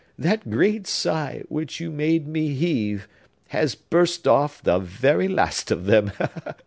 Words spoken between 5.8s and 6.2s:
them!